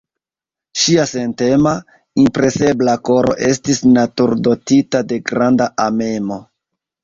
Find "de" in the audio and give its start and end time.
5.15-5.23